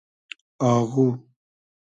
آغو 0.71 1.07